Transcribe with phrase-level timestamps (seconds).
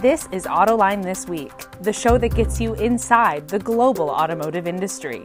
[0.00, 5.20] This is Autoline This Week, the show that gets you inside the global automotive industry.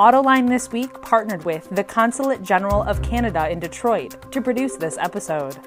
[0.00, 4.96] Autoline This Week partnered with the Consulate General of Canada in Detroit to produce this
[4.96, 5.58] episode.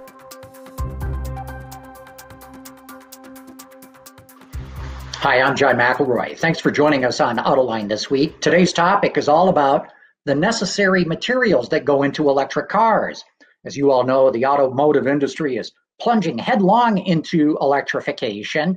[5.17, 6.35] Hi, I'm John McElroy.
[6.39, 8.41] Thanks for joining us on Autoline this week.
[8.41, 9.89] Today's topic is all about
[10.25, 13.23] the necessary materials that go into electric cars.
[13.65, 18.75] As you all know, the automotive industry is plunging headlong into electrification,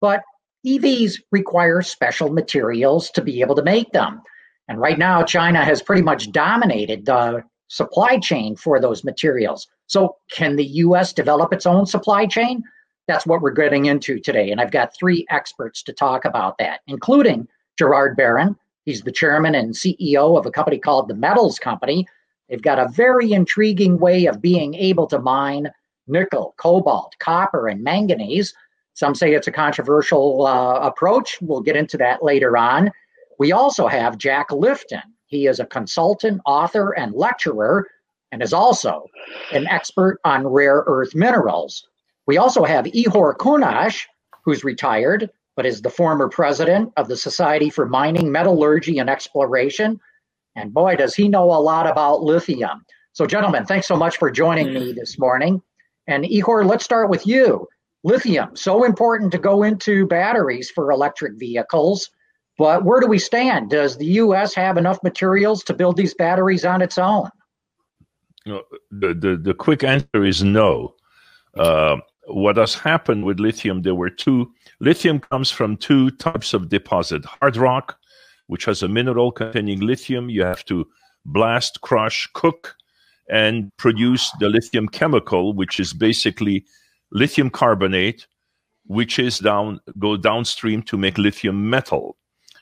[0.00, 0.22] but
[0.66, 4.20] EVs require special materials to be able to make them.
[4.68, 9.66] And right now, China has pretty much dominated the supply chain for those materials.
[9.86, 12.62] So, can the US develop its own supply chain?
[13.06, 14.50] That's what we're getting into today.
[14.50, 18.56] And I've got three experts to talk about that, including Gerard Barron.
[18.84, 22.06] He's the chairman and CEO of a company called the Metals Company.
[22.48, 25.70] They've got a very intriguing way of being able to mine
[26.08, 28.54] nickel, cobalt, copper, and manganese.
[28.94, 31.38] Some say it's a controversial uh, approach.
[31.40, 32.90] We'll get into that later on.
[33.38, 35.02] We also have Jack Lifton.
[35.26, 37.86] He is a consultant, author, and lecturer,
[38.32, 39.06] and is also
[39.52, 41.86] an expert on rare earth minerals.
[42.26, 44.02] We also have Ihor Kunasz,
[44.44, 50.00] who's retired, but is the former president of the Society for Mining, Metallurgy, and Exploration.
[50.56, 52.84] And boy, does he know a lot about lithium.
[53.12, 55.62] So, gentlemen, thanks so much for joining me this morning.
[56.08, 57.68] And Ihor, let's start with you.
[58.02, 62.10] Lithium, so important to go into batteries for electric vehicles.
[62.56, 63.70] But where do we stand?
[63.70, 64.54] Does the U.S.
[64.54, 67.28] have enough materials to build these batteries on its own?
[68.46, 70.94] the, the, the quick answer is no.
[71.54, 74.50] Uh, what has happened with lithium, there were two.
[74.80, 77.98] Lithium comes from two types of deposit hard rock,
[78.46, 80.30] which has a mineral containing lithium.
[80.30, 80.86] You have to
[81.26, 82.74] blast, crush, cook,
[83.30, 86.64] and produce the lithium chemical, which is basically
[87.12, 88.26] lithium carbonate,
[88.86, 92.16] which is down go downstream to make lithium metal.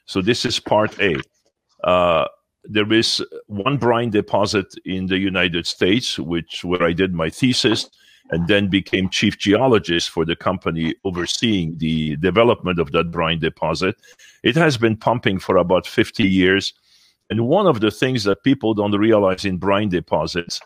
[0.06, 1.16] So this is part A.
[1.84, 2.26] Uh,
[2.64, 7.88] there is one brine deposit in the United States, which where I did my thesis
[8.30, 13.96] and then became chief geologist for the company overseeing the development of that brine deposit.
[14.42, 16.72] It has been pumping for about 50 years.
[17.30, 20.60] And one of the things that people don't realize in brine deposits,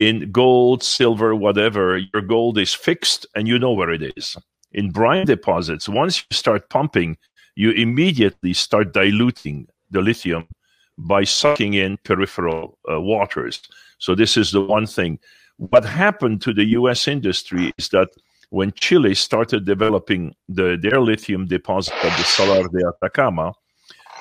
[0.00, 4.36] in gold, silver, whatever, your gold is fixed and you know where it is.
[4.72, 7.18] In brine deposits, once you start pumping,
[7.54, 10.48] you immediately start diluting the lithium
[10.96, 13.60] by sucking in peripheral uh, waters.
[13.98, 15.18] So, this is the one thing.
[15.56, 18.08] What happened to the US industry is that
[18.50, 23.52] when Chile started developing the, their lithium deposit at the Salar de Atacama,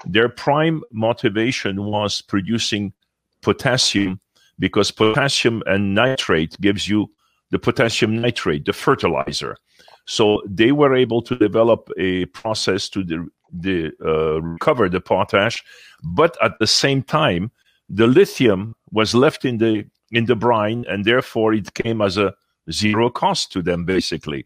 [0.05, 2.93] their prime motivation was producing
[3.41, 4.19] potassium
[4.57, 7.09] because potassium and nitrate gives you
[7.51, 9.57] the potassium nitrate, the fertilizer.
[10.05, 15.63] So they were able to develop a process to the, the uh, recover the potash,
[16.03, 17.51] but at the same time,
[17.89, 22.33] the lithium was left in the in the brine, and therefore it came as a
[22.71, 24.45] zero cost to them, basically.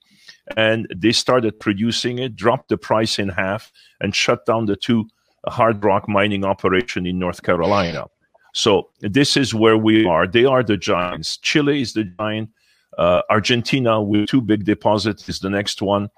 [0.57, 3.71] And they started producing it, dropped the price in half,
[4.01, 5.07] and shut down the two
[5.47, 8.07] hard rock mining operation in North Carolina.
[8.53, 10.27] So this is where we are.
[10.27, 11.37] They are the giants.
[11.37, 12.49] Chile is the giant.
[12.97, 16.09] Uh, Argentina, with two big deposits, is the next one.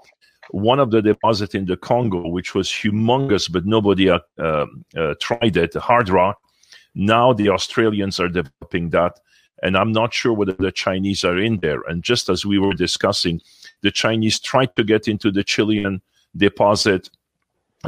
[0.52, 4.66] One of the deposits in the Congo, which was humongous, but nobody uh, uh,
[5.22, 6.38] tried it, hard rock.
[6.94, 9.20] Now the Australians are developing that.
[9.64, 11.82] And I'm not sure whether the Chinese are in there.
[11.88, 13.42] And just as we were discussing,
[13.82, 16.02] the Chinese tried to get into the Chilean
[16.36, 17.10] deposit.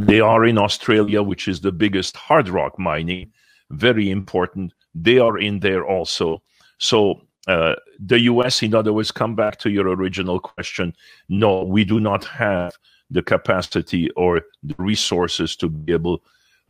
[0.02, 3.32] They are in Australia, which is the biggest hard rock mining,
[3.72, 4.74] very important.
[4.94, 6.42] They are in there also.
[6.78, 10.94] So uh, the US, in other words, come back to your original question.
[11.30, 12.74] No, we do not have
[13.10, 16.22] the capacity or the resources to be able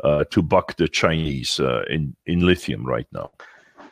[0.04, 3.32] uh, to buck the Chinese uh, in, in lithium right now.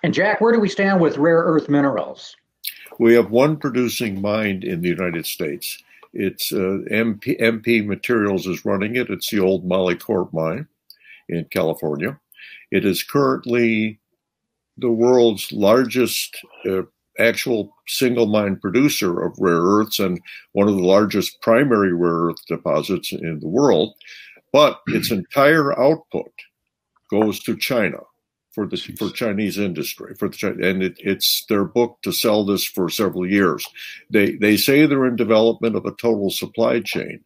[0.03, 2.35] And Jack, where do we stand with rare earth minerals?
[2.99, 5.83] We have one producing mine in the United States.
[6.15, 9.09] It's uh, MP, MP Materials is running it.
[9.09, 10.65] It's the old Molycorp mine
[11.27, 12.17] in California.
[12.71, 13.99] It is currently
[14.77, 16.37] the world's largest
[16.69, 16.83] uh,
[17.19, 20.21] actual single mine producer of rare earths and
[20.53, 23.93] one of the largest primary rare earth deposits in the world.
[24.53, 26.31] But its entire output
[27.11, 27.99] goes to China
[28.55, 28.97] for the Jeez.
[28.97, 33.27] for Chinese industry for the and it, it's their book to sell this for several
[33.27, 33.67] years.
[34.09, 37.19] They they say they're in development of a total supply chain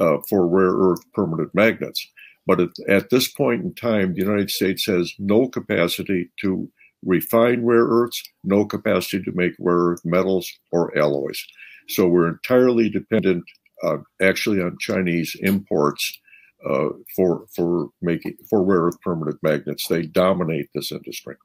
[0.00, 2.08] uh, for rare earth permanent magnets,
[2.46, 6.68] but at, at this point in time, the United States has no capacity to
[7.04, 11.44] refine rare earths, no capacity to make rare earth metals or alloys.
[11.88, 13.44] So we're entirely dependent,
[13.84, 16.18] uh, actually, on Chinese imports
[16.64, 19.86] uh, for for making for rare earth permanent magnets.
[19.88, 21.36] They dominate this industry.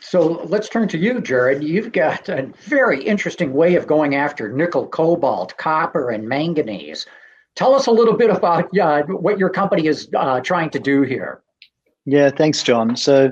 [0.00, 1.62] So let's turn to you, Jared.
[1.62, 7.06] You've got a very interesting way of going after nickel, cobalt, copper, and manganese.
[7.54, 11.02] Tell us a little bit about uh, what your company is uh, trying to do
[11.02, 11.42] here.
[12.06, 12.96] Yeah, thanks, John.
[12.96, 13.30] So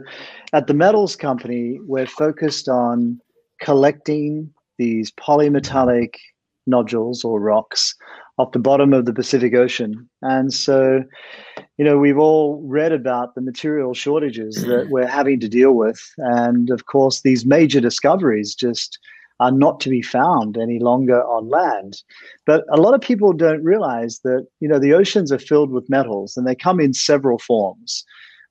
[0.52, 3.20] at the Metals Company, we're focused on
[3.60, 6.14] collecting these polymetallic
[6.66, 7.94] nodules or rocks
[8.38, 10.08] off the bottom of the Pacific Ocean.
[10.22, 11.02] And so,
[11.76, 16.00] you know, we've all read about the material shortages that we're having to deal with.
[16.18, 18.98] And of course, these major discoveries just
[19.40, 22.02] are not to be found any longer on land.
[22.46, 25.90] But a lot of people don't realize that, you know, the oceans are filled with
[25.90, 28.04] metals and they come in several forms.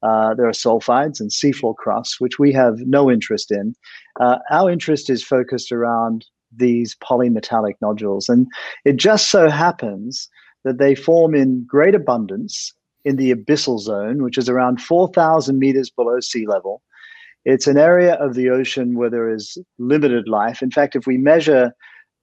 [0.04, 3.74] Uh, there are sulfides and seafloor crusts, which we have no interest in.
[4.20, 8.30] Uh, our interest is focused around these polymetallic nodules.
[8.30, 8.48] And
[8.86, 10.30] it just so happens
[10.64, 12.74] that they form in great abundance
[13.06, 16.82] in the abyssal zone, which is around 4,000 meters below sea level.
[17.46, 20.62] It's an area of the ocean where there is limited life.
[20.62, 21.74] In fact, if we measure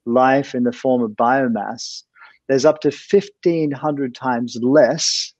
[0.04, 2.02] life in the form of biomass,
[2.48, 5.32] there's up to 1,500 times less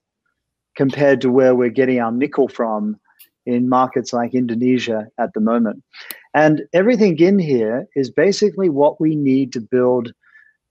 [0.76, 2.98] compared to where we're getting our nickel from
[3.46, 5.82] in markets like Indonesia at the moment.
[6.34, 10.12] And everything in here is basically what we need to build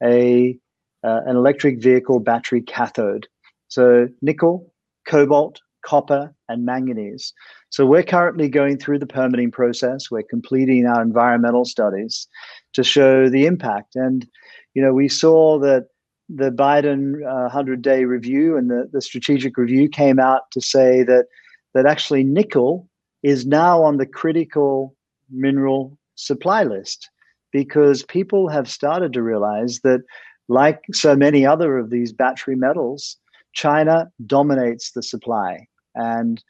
[0.03, 0.57] a
[1.05, 3.27] uh, an electric vehicle battery cathode.
[3.67, 4.71] So nickel,
[5.05, 7.33] cobalt, copper, and manganese.
[7.69, 10.09] So we're currently going through the permitting process.
[10.09, 12.27] We're completing our environmental studies
[12.73, 13.95] to show the impact.
[13.95, 14.25] And
[14.73, 15.87] you know, we saw that
[16.29, 21.03] the Biden uh, 100 day review and the, the strategic review came out to say
[21.03, 21.25] that
[21.73, 22.87] that actually nickel
[23.23, 24.95] is now on the critical
[25.33, 27.09] mineral supply list
[27.51, 30.01] because people have started to realize that,
[30.49, 33.17] like so many other of these battery metals,
[33.53, 35.67] China dominates the supply.
[35.95, 36.43] And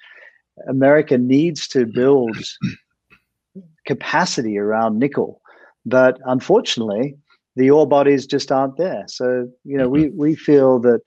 [0.67, 2.35] America needs to build
[3.87, 5.41] capacity around nickel.
[5.85, 7.15] But unfortunately,
[7.55, 9.03] the ore bodies just aren't there.
[9.07, 10.17] So, you know, we, mm-hmm.
[10.17, 11.01] we feel that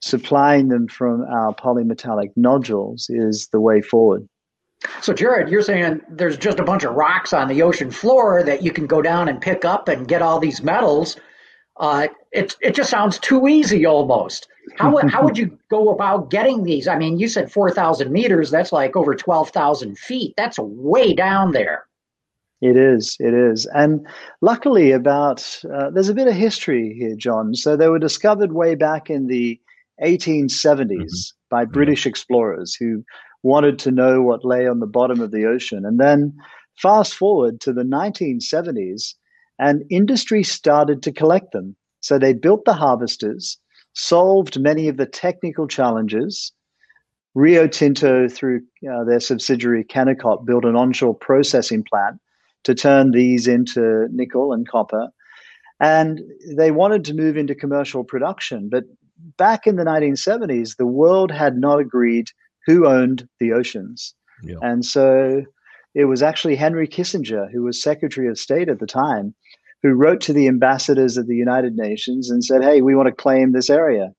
[0.00, 4.28] supplying them from our polymetallic nodules is the way forward.
[5.00, 8.62] So, Jared, you're saying there's just a bunch of rocks on the ocean floor that
[8.62, 11.16] you can go down and pick up and get all these metals.
[11.78, 14.48] Uh, it it just sounds too easy almost.
[14.76, 16.88] How how would you go about getting these?
[16.88, 18.50] I mean, you said four thousand meters.
[18.50, 20.34] That's like over twelve thousand feet.
[20.36, 21.86] That's way down there.
[22.62, 24.06] It is, it is, and
[24.40, 27.54] luckily, about uh, there's a bit of history here, John.
[27.54, 29.60] So they were discovered way back in the
[30.02, 31.36] 1870s mm-hmm.
[31.50, 33.04] by British explorers who
[33.46, 35.84] wanted to know what lay on the bottom of the ocean.
[35.86, 36.36] And then
[36.76, 39.14] fast forward to the 1970s,
[39.58, 41.76] and industry started to collect them.
[42.00, 43.56] So they built the harvesters,
[43.94, 46.52] solved many of the technical challenges.
[47.34, 52.18] Rio Tinto, through uh, their subsidiary Kennecott, built an onshore processing plant
[52.64, 55.08] to turn these into nickel and copper.
[55.78, 56.20] And
[56.56, 58.84] they wanted to move into commercial production, but
[59.36, 62.30] back in the 1970s, the world had not agreed
[62.66, 64.14] who owned the oceans.
[64.42, 64.56] Yeah.
[64.60, 65.42] And so
[65.94, 69.34] it was actually Henry Kissinger, who was Secretary of State at the time,
[69.82, 73.14] who wrote to the ambassadors of the United Nations and said, hey, we want to
[73.14, 74.10] claim this area.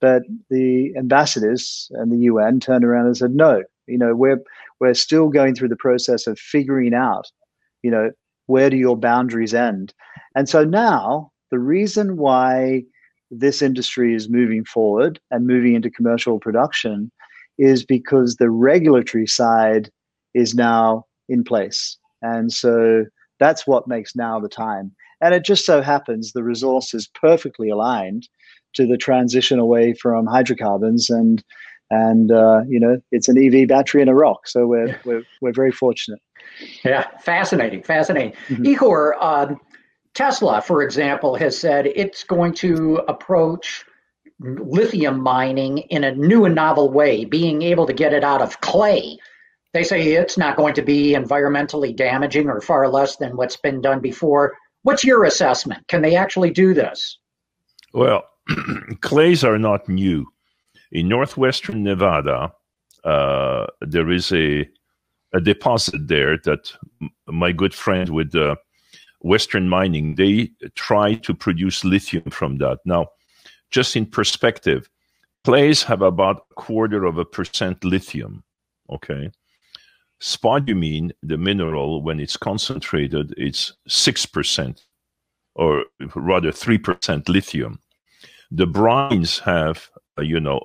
[0.00, 4.40] But the ambassadors and the UN turned around and said, no, you know, we're,
[4.80, 7.26] we're still going through the process of figuring out,
[7.82, 8.10] you know,
[8.46, 9.92] where do your boundaries end?
[10.34, 12.84] And so now the reason why
[13.30, 17.12] this industry is moving forward and moving into commercial production
[17.60, 19.90] is because the regulatory side
[20.34, 21.98] is now in place.
[22.22, 23.04] And so
[23.38, 24.92] that's what makes now the time.
[25.20, 28.28] And it just so happens the resource is perfectly aligned
[28.74, 31.44] to the transition away from hydrocarbons and
[31.92, 34.46] and uh, you know it's an EV battery in a rock.
[34.46, 34.98] So we're yeah.
[35.04, 36.20] we're we're very fortunate.
[36.84, 38.32] Yeah, fascinating, fascinating.
[38.48, 39.60] mm Igor, um,
[40.14, 43.84] Tesla, for example, has said it's going to approach
[44.40, 48.60] lithium mining in a new and novel way, being able to get it out of
[48.60, 49.18] clay.
[49.72, 53.80] They say it's not going to be environmentally damaging or far less than what's been
[53.80, 54.56] done before.
[54.82, 55.86] What's your assessment?
[55.88, 57.18] Can they actually do this?
[57.92, 58.24] Well,
[59.00, 60.26] clays are not new.
[60.92, 62.52] In northwestern Nevada,
[63.04, 64.68] uh, there is a
[65.32, 66.72] a deposit there that
[67.28, 68.56] my good friend with uh,
[69.20, 72.78] Western Mining, they try to produce lithium from that.
[72.84, 73.06] Now,
[73.70, 74.88] just in perspective,
[75.44, 78.44] clays have about a quarter of a percent lithium.
[78.90, 79.30] Okay.
[80.20, 84.80] Spodumene, the mineral, when it's concentrated, it's 6%
[85.54, 85.84] or
[86.14, 87.80] rather 3% lithium.
[88.50, 90.60] The brines have, uh, you know,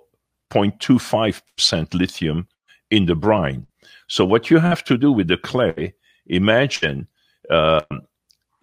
[0.51, 2.47] 0.25% lithium
[2.91, 3.65] in the brine.
[4.07, 5.93] So what you have to do with the clay,
[6.27, 7.07] imagine
[7.49, 7.81] uh,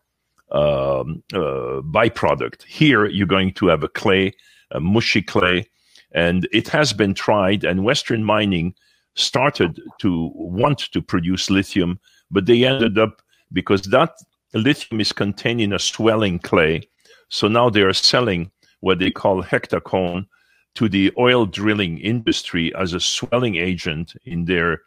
[0.52, 2.64] um, uh, byproduct.
[2.64, 4.34] Here, you're going to have a clay,
[4.72, 5.66] a mushy clay,
[6.14, 7.64] and it has been tried.
[7.64, 8.74] And Western mining
[9.16, 12.00] started to want to produce lithium,
[12.32, 14.12] but they ended up because that
[14.54, 16.88] lithium is contained in a swelling clay.
[17.30, 20.28] So now they are selling what they call Hectatone
[20.76, 24.82] to the oil drilling industry as a swelling agent in their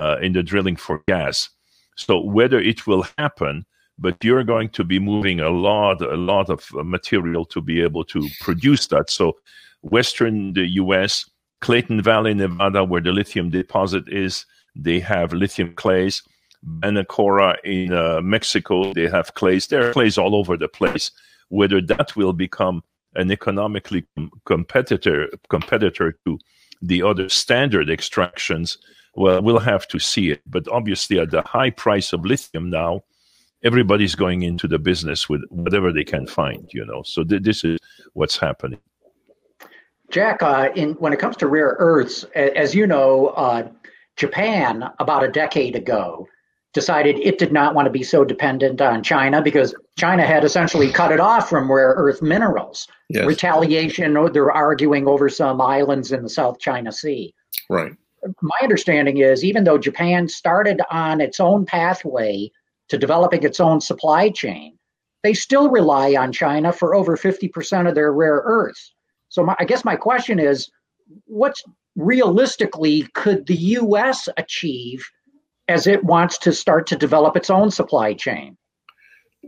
[0.00, 1.50] uh, in the drilling for gas.
[1.94, 3.66] So whether it will happen
[3.98, 7.80] but you're going to be moving a lot, a lot of uh, material to be
[7.80, 9.10] able to produce that.
[9.10, 9.36] So,
[9.82, 11.28] Western the U.S.,
[11.60, 16.22] Clayton Valley, Nevada, where the lithium deposit is, they have lithium clays.
[16.64, 19.68] Bacanora in uh, Mexico, they have clays.
[19.68, 21.10] There are clays all over the place.
[21.48, 22.82] Whether that will become
[23.14, 24.06] an economically
[24.44, 26.38] competitor competitor to
[26.82, 28.78] the other standard extractions,
[29.14, 30.42] well, we'll have to see it.
[30.46, 33.04] But obviously, at the high price of lithium now,
[33.64, 37.02] everybody's going into the business with whatever they can find, you know.
[37.04, 37.78] So th- this is
[38.12, 38.80] what's happening.
[40.10, 43.68] Jack, uh, in when it comes to rare earths, as you know, uh,
[44.16, 46.28] Japan about a decade ago
[46.72, 50.92] decided it did not want to be so dependent on China because China had essentially
[50.92, 52.86] cut it off from rare earth minerals.
[53.08, 53.26] Yes.
[53.26, 57.34] Retaliation, they're arguing over some islands in the South China Sea.
[57.70, 57.92] Right.
[58.42, 62.50] My understanding is even though Japan started on its own pathway
[62.88, 64.78] to developing its own supply chain,
[65.22, 68.92] they still rely on China for over 50% of their rare earths.
[69.28, 70.70] So my, I guess my question is,
[71.24, 71.62] what's
[71.96, 74.28] realistically could the U.S.
[74.36, 75.04] achieve
[75.68, 78.56] as it wants to start to develop its own supply chain?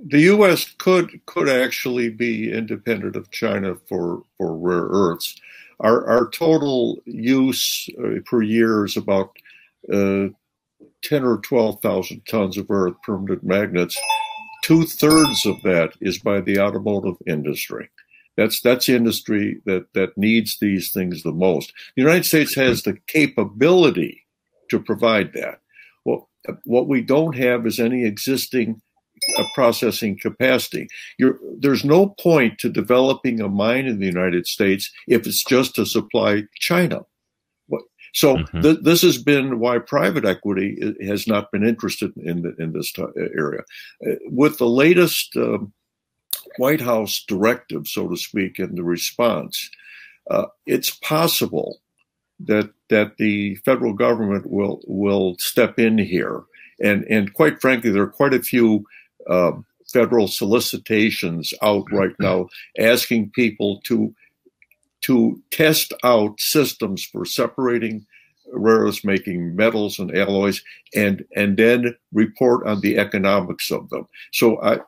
[0.07, 0.75] The U.S.
[0.79, 5.37] could could actually be independent of China for for rare earths.
[5.81, 9.37] Our our total use uh, per year is about
[9.93, 10.29] uh,
[11.03, 13.99] 10 or 12,000 tons of earth permanent magnets.
[14.63, 17.89] Two thirds of that is by the automotive industry.
[18.37, 21.73] That's that's the industry that that needs these things the most.
[21.97, 24.27] The United States has the capability
[24.71, 25.61] to provide that.
[26.05, 26.29] Well,
[26.65, 28.81] what we don't have is any existing
[29.37, 30.87] uh, processing capacity.
[31.19, 35.75] You're, there's no point to developing a mine in the United States if it's just
[35.75, 37.01] to supply China.
[38.15, 38.61] So mm-hmm.
[38.61, 42.93] th- this has been why private equity has not been interested in the, in this
[42.93, 43.63] t- area.
[44.07, 45.59] Uh, with the latest uh,
[46.57, 49.71] White House directive, so to speak, and the response,
[50.31, 51.81] uh, it's possible
[52.41, 56.43] that that the federal government will will step in here,
[56.81, 58.85] and and quite frankly, there are quite a few.
[59.29, 62.25] Um, federal solicitations out right mm-hmm.
[62.25, 62.49] now
[62.79, 64.15] asking people to
[65.09, 68.07] to test out systems for separating
[68.53, 70.63] rare earths, making metals and alloys,
[70.95, 74.07] and and then report on the economics of them.
[74.35, 74.81] So I,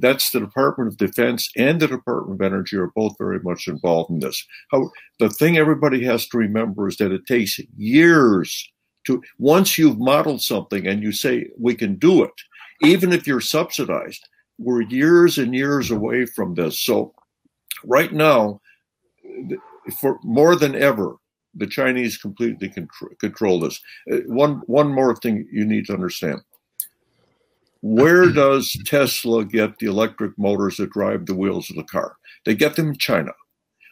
[0.00, 4.10] that's the Department of Defense and the Department of Energy are both very much involved
[4.10, 4.42] in this.
[4.70, 8.70] How the thing everybody has to remember is that it takes years
[9.06, 12.32] to once you've modeled something and you say we can do it,
[12.82, 14.26] even if you're subsidized,
[14.58, 16.80] we're years and years away from this.
[16.80, 17.12] So
[17.84, 18.60] right now
[19.98, 21.16] for more than ever,
[21.54, 23.80] the Chinese completely control, control this.
[24.10, 26.40] Uh, one one more thing you need to understand:
[27.80, 32.16] where does Tesla get the electric motors that drive the wheels of the car?
[32.44, 33.32] They get them in China,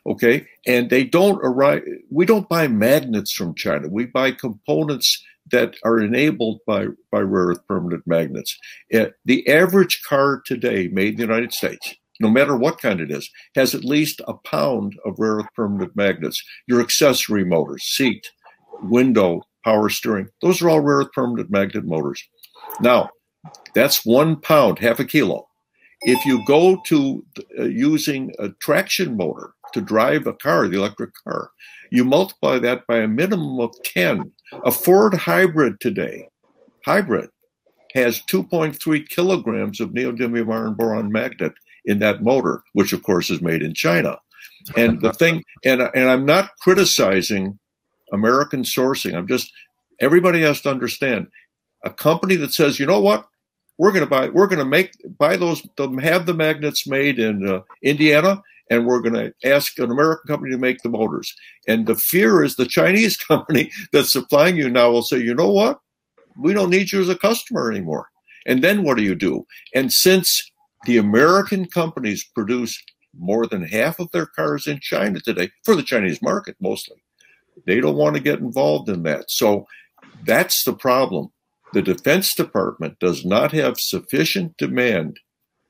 [0.06, 1.82] okay, and they don't arrive.
[2.10, 3.88] We don't buy magnets from China.
[3.88, 8.56] We buy components that are enabled by by rare earth permanent magnets.
[8.92, 13.11] Uh, the average car today made in the United States no matter what kind it
[13.11, 16.42] is, has at least a pound of rare earth permanent magnets.
[16.66, 18.30] Your accessory motors, seat,
[18.83, 22.23] window, power steering, those are all rare earth permanent magnet motors.
[22.80, 23.11] Now,
[23.75, 25.49] that's one pound, half a kilo.
[26.02, 27.25] If you go to
[27.59, 31.50] uh, using a traction motor to drive a car, the electric car,
[31.90, 34.30] you multiply that by a minimum of 10.
[34.64, 36.28] A Ford hybrid today,
[36.85, 37.30] hybrid,
[37.94, 41.52] has 2.3 kilograms of neodymium iron boron magnet
[41.85, 44.19] in that motor, which of course is made in China.
[44.76, 47.59] And the thing, and and I'm not criticizing
[48.12, 49.14] American sourcing.
[49.14, 49.53] I'm just
[50.00, 51.29] everybody has to understand
[51.85, 53.26] a company that says, you know what,
[53.79, 55.67] we're going to buy, we're going to make buy those,
[56.00, 60.53] have the magnets made in uh, Indiana, and we're going to ask an American company
[60.53, 61.35] to make the motors.
[61.69, 65.50] And the fear is the Chinese company that's supplying you now will say, you know
[65.50, 65.81] what,
[66.38, 68.09] we don't need you as a customer anymore.
[68.47, 69.47] And then what do you do?
[69.75, 70.50] And since
[70.85, 72.83] the American companies produce
[73.17, 76.97] more than half of their cars in China today for the Chinese market mostly,
[77.67, 79.31] they don't want to get involved in that.
[79.31, 79.67] So
[80.25, 81.29] that's the problem.
[81.73, 85.19] The Defense Department does not have sufficient demand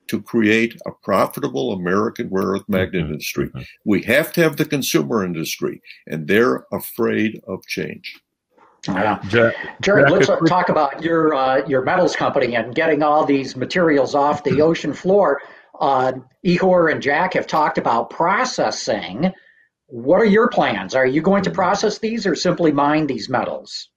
[0.09, 3.12] to create a profitable American rare earth magnet mm-hmm.
[3.12, 3.49] industry.
[3.49, 3.62] Mm-hmm.
[3.85, 8.21] We have to have the consumer industry, and they're afraid of change.
[8.88, 9.50] Yeah.
[9.80, 14.44] Jared, let's talk about your uh, your metals company and getting all these materials off
[14.44, 15.40] the ocean floor.
[15.80, 16.12] Uh,
[16.42, 19.32] Igor and Jack have talked about processing.
[19.86, 20.94] What are your plans?
[20.94, 23.90] Are you going to process these or simply mine these metals?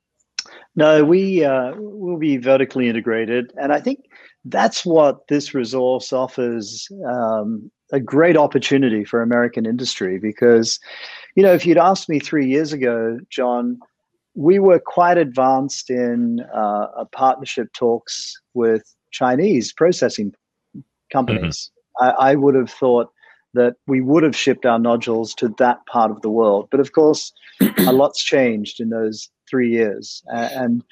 [0.76, 4.06] No, we uh, will be vertically integrated, and I think
[4.46, 10.20] that's what this resource offers um, a great opportunity for American industry.
[10.20, 10.80] Because,
[11.36, 13.80] you know, if you'd asked me three years ago, John,
[14.38, 20.32] we were quite advanced in uh, partnership talks with Chinese processing
[21.12, 21.72] companies.
[22.00, 22.22] Mm-hmm.
[22.22, 23.10] I, I would have thought
[23.56, 26.68] that we would have shipped our nodules to that part of the world.
[26.70, 30.22] But of course, a lot's changed in those three years.
[30.32, 30.84] And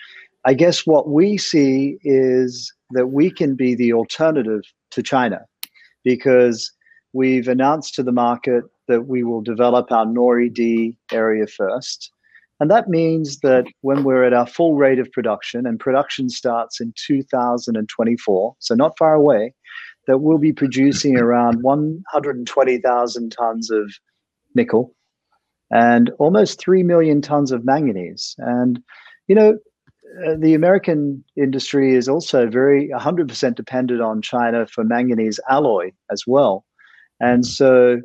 [0.46, 5.42] I guess what we see is that we can be the alternative to China
[6.04, 6.72] because
[7.14, 12.12] we've announced to the market that we will develop our NORI-D area first.
[12.60, 16.80] And that means that when we're at our full rate of production, and production starts
[16.80, 19.54] in 2024, so not far away,
[20.08, 23.92] that we'll be producing around 120,000 tons of
[24.54, 24.96] nickel
[25.72, 28.36] and almost 3 million tons of manganese.
[28.38, 28.82] And,
[29.28, 29.58] you know,
[30.26, 36.24] uh, the American industry is also very 100% dependent on China for manganese alloy as
[36.26, 36.64] well.
[37.20, 38.02] And so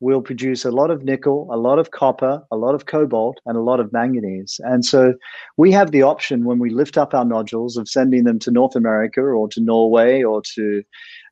[0.00, 3.56] we'll produce a lot of nickel, a lot of copper, a lot of cobalt, and
[3.56, 4.58] a lot of manganese.
[4.64, 5.14] And so
[5.56, 8.74] we have the option when we lift up our nodules of sending them to North
[8.74, 10.82] America or to Norway or to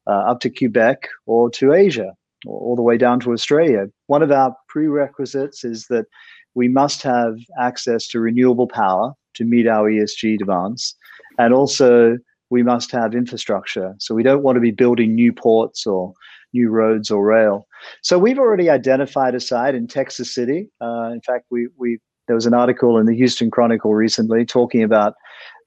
[0.07, 2.14] uh, up to Quebec or to Asia
[2.46, 3.87] all the way down to Australia.
[4.07, 6.07] One of our prerequisites is that
[6.54, 10.94] we must have access to renewable power to meet our ESG demands.
[11.38, 12.18] And also,
[12.50, 13.94] we must have infrastructure.
[13.98, 16.14] So we don't want to be building new ports or
[16.52, 17.67] new roads or rail.
[18.02, 20.70] So we've already identified a site in Texas City.
[20.80, 24.82] Uh, in fact, we, we there was an article in the Houston Chronicle recently talking
[24.82, 25.14] about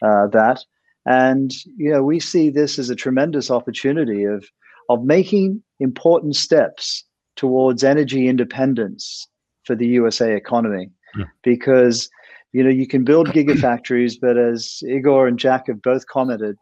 [0.02, 0.64] uh, that.
[1.06, 4.46] And you know, we see this as a tremendous opportunity of
[4.90, 7.04] of making important steps
[7.36, 9.28] towards energy independence
[9.64, 10.90] for the USA economy.
[11.18, 11.26] Yeah.
[11.44, 12.10] Because,
[12.52, 16.56] you know, you can build gigafactories, but as Igor and Jack have both commented,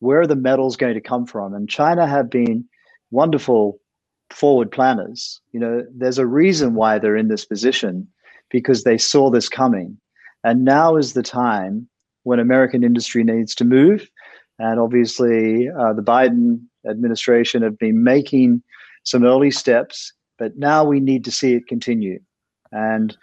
[0.00, 1.54] where are the metals going to come from?
[1.54, 2.64] And China have been
[3.10, 3.78] wonderful
[4.30, 5.40] forward planners.
[5.52, 8.08] You know, there's a reason why they're in this position
[8.50, 9.98] because they saw this coming.
[10.42, 11.88] And now is the time
[12.24, 14.08] when American industry needs to move.
[14.58, 18.62] And obviously, uh, the Biden administration have been making
[19.04, 22.20] some early steps, but now we need to see it continue.
[22.72, 23.16] And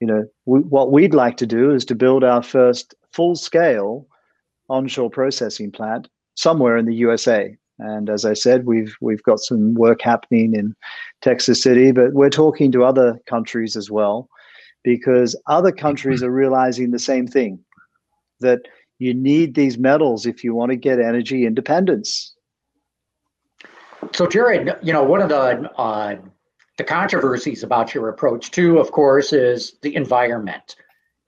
[0.00, 4.06] you know, we, what we'd like to do is to build our first full-scale
[4.68, 7.56] onshore processing plant somewhere in the USA.
[7.78, 10.74] And as I said, we've we've got some work happening in
[11.22, 14.28] Texas City, but we're talking to other countries as well,
[14.84, 17.58] because other countries are realizing the same thing
[18.40, 18.60] that
[18.98, 22.34] you need these metals if you want to get energy independence.
[24.12, 26.16] So, Jared, you know, one of the uh,
[26.78, 30.76] the controversies about your approach, too, of course, is the environment.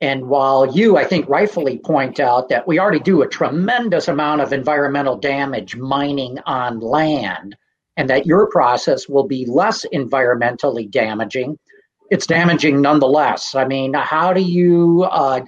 [0.01, 4.43] And while you, I think, rightfully point out that we already do a tremendous amount
[4.43, 7.57] of environmental damage mining on land,
[7.97, 11.59] and that your process will be less environmentally damaging,
[12.11, 13.55] it's damaging nonetheless.
[13.55, 15.41] I mean, how do you uh,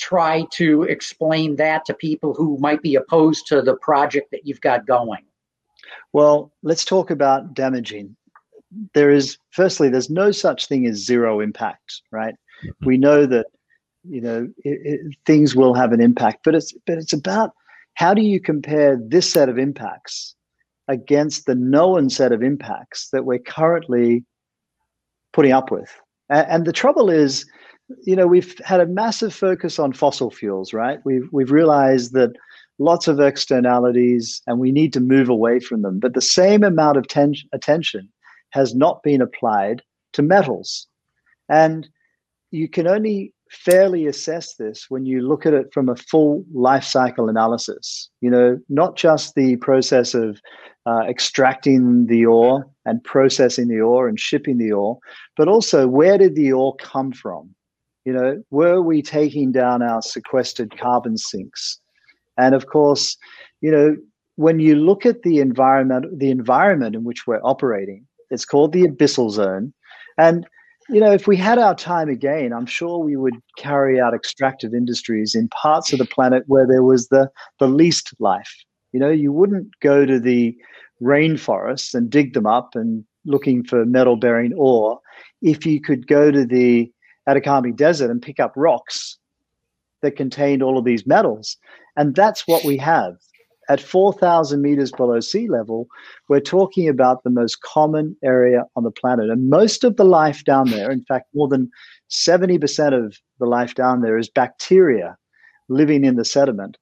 [0.00, 4.60] try to explain that to people who might be opposed to the project that you've
[4.62, 5.24] got going?
[6.14, 8.16] Well, let's talk about damaging.
[8.94, 12.34] There is, firstly, there's no such thing as zero impact, right?
[12.64, 12.86] Mm-hmm.
[12.86, 13.46] We know that,
[14.04, 17.52] you know, it, it, things will have an impact, but it's but it's about
[17.94, 20.34] how do you compare this set of impacts
[20.88, 24.24] against the known set of impacts that we're currently
[25.32, 25.90] putting up with.
[26.28, 27.46] And, and the trouble is,
[28.04, 31.00] you know, we've had a massive focus on fossil fuels, right?
[31.04, 32.32] We've we've realized that
[32.78, 36.00] lots of externalities, and we need to move away from them.
[36.00, 38.08] But the same amount of ten- attention
[38.50, 39.82] has not been applied
[40.14, 40.86] to metals.
[41.48, 41.88] And
[42.50, 46.84] you can only fairly assess this when you look at it from a full life
[46.84, 48.08] cycle analysis.
[48.20, 50.40] You know, not just the process of
[50.86, 54.98] uh, extracting the ore and processing the ore and shipping the ore,
[55.36, 57.54] but also where did the ore come from?
[58.04, 61.78] You know, were we taking down our sequestered carbon sinks?
[62.38, 63.16] And of course,
[63.60, 63.96] you know,
[64.36, 68.84] when you look at the environment, the environment in which we're operating, it's called the
[68.84, 69.72] abyssal zone.
[70.18, 70.46] And
[70.88, 74.74] you know, if we had our time again, I'm sure we would carry out extractive
[74.74, 78.64] industries in parts of the planet where there was the, the least life.
[78.92, 80.56] You know, you wouldn't go to the
[81.00, 85.00] rainforests and dig them up and looking for metal bearing ore
[85.40, 86.92] if you could go to the
[87.28, 89.18] Atacama Desert and pick up rocks
[90.02, 91.56] that contained all of these metals.
[91.96, 93.16] And that's what we have
[93.72, 95.86] at 4,000 meters below sea level,
[96.28, 99.30] we're talking about the most common area on the planet.
[99.30, 101.70] And most of the life down there, in fact, more than
[102.10, 105.16] 70% of the life down there is bacteria
[105.70, 106.76] living in the sediment.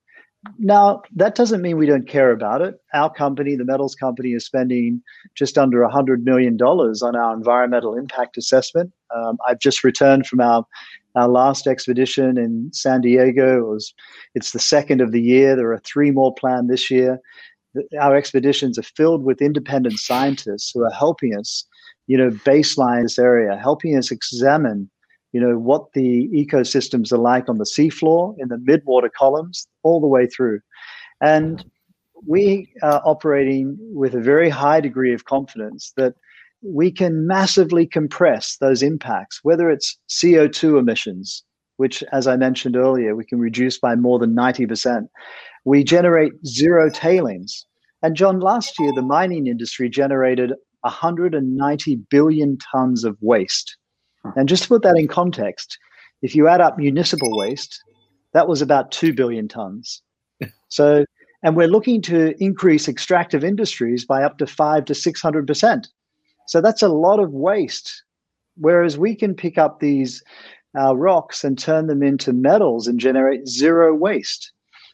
[0.59, 2.81] Now, that doesn't mean we don't care about it.
[2.95, 5.03] Our company, the metals company, is spending
[5.35, 8.91] just under $100 million on our environmental impact assessment.
[9.15, 10.65] Um, I've just returned from our
[11.17, 13.93] our last expedition in San Diego was
[14.35, 15.57] it's the second of the year.
[15.57, 17.21] There are three more planned this year.
[18.01, 21.67] Our expeditions are filled with independent scientists who are helping us,
[22.07, 24.91] you know, baseline this area, helping us examine,
[25.33, 30.01] you know, what the ecosystems are like on the seafloor, in the midwater columns, all
[30.01, 30.61] the way through.
[31.21, 31.65] And
[32.27, 36.15] we are operating with a very high degree of confidence that
[36.63, 41.43] we can massively compress those impacts, whether it's CO2 emissions,
[41.79, 45.09] which, as I mentioned earlier, we can reduce by more than 90%.
[45.65, 47.65] We generate zero tailings.
[48.03, 53.77] And, John, last year, the mining industry generated 190 billion tons of waste.
[54.37, 55.79] And just to put that in context,
[56.23, 57.83] if you add up municipal waste,
[58.33, 60.03] that was about 2 billion tons.
[60.73, 61.05] So,
[61.43, 65.87] and we're looking to increase extractive industries by up to 5 to 600%.
[66.47, 68.05] So that's a lot of waste.
[68.57, 70.23] Whereas we can pick up these
[70.79, 74.53] uh, rocks and turn them into metals and generate zero waste.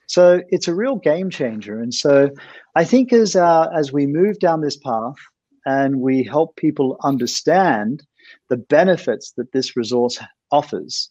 [0.09, 1.81] So it's a real game changer.
[1.81, 2.31] And so
[2.75, 5.17] I think as uh, as we move down this path
[5.65, 8.06] and we help people understand
[8.49, 10.19] the benefits that this resource
[10.51, 11.11] offers,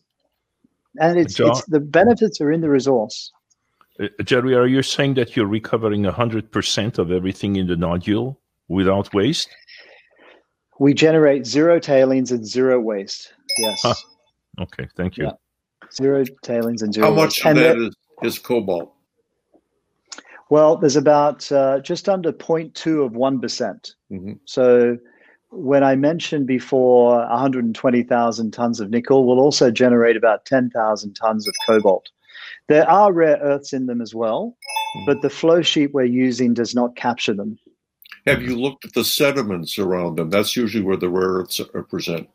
[1.00, 3.32] and it's, John, it's the benefits are in the resource.
[4.00, 9.14] Uh, Jerry, are you saying that you're recovering 100% of everything in the nodule without
[9.14, 9.50] waste?
[10.80, 13.34] We generate zero tailings and zero waste.
[13.58, 13.80] Yes.
[13.82, 13.94] Huh.
[14.60, 15.26] Okay, thank you.
[15.26, 15.32] Yeah.
[15.94, 17.08] Zero tailings and zero.
[17.08, 17.46] How much waste.
[17.46, 18.94] of that is, is cobalt?
[20.50, 24.34] Well, there's about uh, just under 0.2 of one mm-hmm.
[24.46, 24.98] So
[25.56, 31.54] when I mentioned before 120,000 tons of nickel, will also generate about 10,000 tons of
[31.66, 32.10] cobalt.
[32.68, 34.58] There are rare earths in them as well,
[34.98, 35.06] mm-hmm.
[35.06, 37.58] but the flow sheet we're using does not capture them.
[38.26, 40.30] Have you looked at the sediments around them?
[40.30, 42.28] That's usually where the rare earths are present.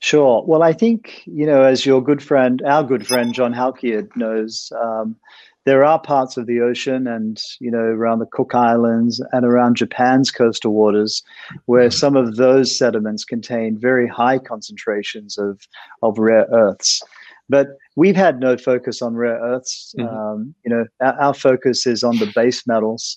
[0.00, 0.44] Sure.
[0.46, 4.72] Well, I think, you know, as your good friend, our good friend John Halkyard knows,
[4.78, 5.16] um,
[5.64, 9.76] there are parts of the ocean and, you know, around the Cook Islands and around
[9.76, 11.22] Japan's coastal waters
[11.66, 11.98] where mm-hmm.
[11.98, 15.66] some of those sediments contain very high concentrations of,
[16.02, 17.02] of rare earths.
[17.48, 19.94] But we've had no focus on rare earths.
[19.98, 20.16] Mm-hmm.
[20.16, 23.16] Um, you know, our, our, focus is on the base metals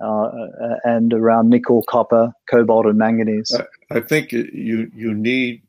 [0.00, 3.54] uh, uh, and around nickel, copper, cobalt, and manganese.
[3.90, 5.62] I, I think you you need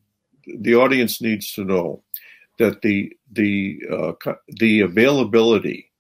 [0.45, 2.01] the audience needs to know
[2.59, 4.13] that the the uh,
[4.47, 5.91] the availability,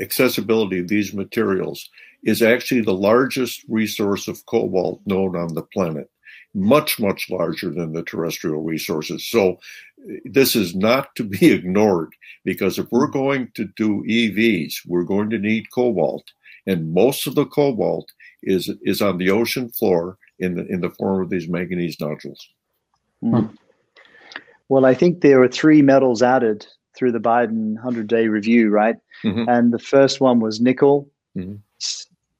[0.00, 1.88] accessibility of these materials
[2.24, 6.10] is actually the largest resource of cobalt known on the planet,
[6.54, 9.26] much much larger than the terrestrial resources.
[9.26, 9.58] So
[10.24, 12.12] this is not to be ignored
[12.44, 16.24] because if we're going to do EVs, we're going to need cobalt
[16.68, 20.90] and most of the cobalt is is on the ocean floor in the in the
[20.90, 22.48] form of these manganese nodules.
[23.20, 23.46] Hmm.
[24.68, 26.66] Well, I think there are three metals added
[26.98, 28.96] through the Biden 100 day review, right?
[29.24, 29.48] Mm-hmm.
[29.48, 31.56] And the first one was nickel, mm-hmm.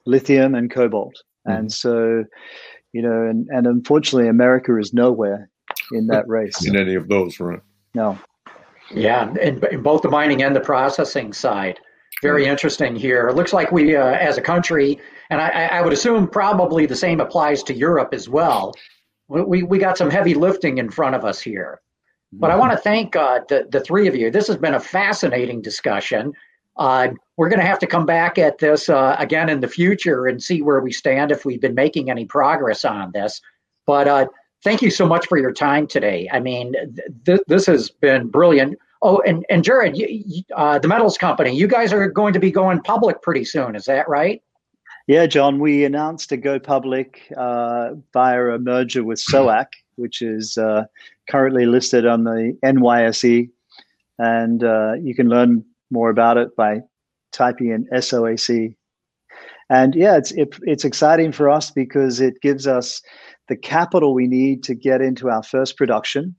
[0.05, 1.15] lithium, and cobalt.
[1.47, 1.59] Mm-hmm.
[1.59, 2.25] And so,
[2.93, 5.49] you know, and, and unfortunately, America is nowhere
[5.93, 6.67] in that race.
[6.67, 7.61] In any of those, right?
[7.95, 8.19] No.
[8.91, 11.79] Yeah, in, in both the mining and the processing side
[12.23, 13.29] very interesting here.
[13.29, 14.99] It looks like we, uh, as a country,
[15.31, 18.75] and I, I, would assume probably the same applies to Europe as well.
[19.29, 21.81] We, we got some heavy lifting in front of us here.
[22.33, 24.31] But I want to thank uh, the, the three of you.
[24.31, 26.33] This has been a fascinating discussion.
[26.77, 30.27] Uh, we're going to have to come back at this uh, again in the future
[30.27, 33.41] and see where we stand if we've been making any progress on this.
[33.87, 34.27] But uh,
[34.63, 36.29] thank you so much for your time today.
[36.33, 36.75] I mean,
[37.25, 38.79] th- this has been brilliant.
[39.01, 42.51] Oh, and, and Jared, you, uh, the metals company, you guys are going to be
[42.51, 43.75] going public pretty soon.
[43.75, 44.43] Is that right?
[45.07, 50.57] Yeah, John, we announced to go public uh, via a merger with SOAC, which is
[50.57, 50.85] uh,
[51.29, 53.51] currently listed on the NYSE.
[54.19, 56.81] And uh, you can learn more about it by
[57.33, 58.75] typing in SOAC.
[59.71, 63.03] And yeah, it's it, it's exciting for us because it gives us
[63.49, 66.35] the capital we need to get into our first production,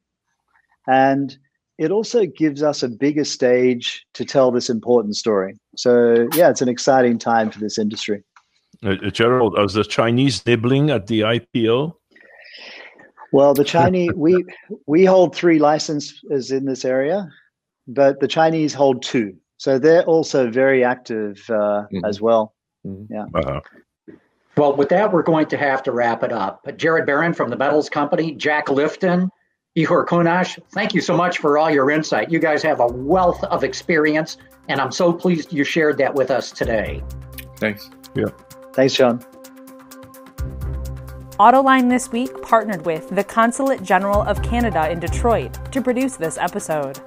[0.87, 1.37] and
[1.77, 5.59] it also gives us a bigger stage to tell this important story.
[5.75, 8.23] So yeah, it's an exciting time for this industry.
[8.83, 11.93] Uh, uh Gerald, are the Chinese nibbling at the IPO?
[13.31, 14.45] Well, the Chinese we
[14.85, 17.29] we hold three licenses in this area,
[17.87, 19.35] but the Chinese hold two.
[19.57, 21.53] So they're also very active uh,
[21.91, 22.05] mm-hmm.
[22.05, 22.53] as well.
[22.85, 23.13] Mm-hmm.
[23.13, 23.25] Yeah.
[23.33, 23.61] Uh-huh.
[24.55, 26.65] Well, with that, we're going to have to wrap it up.
[26.77, 29.29] Jared Barron from the Metals Company, Jack Lifton,
[29.77, 32.31] Ihor Kunasz, thank you so much for all your insight.
[32.31, 34.37] You guys have a wealth of experience,
[34.67, 37.03] and I'm so pleased you shared that with us today.
[37.57, 37.89] Thanks.
[38.15, 38.29] Yeah.
[38.73, 39.23] Thanks, John.
[41.39, 46.37] Autoline This Week partnered with the Consulate General of Canada in Detroit to produce this
[46.37, 46.99] episode.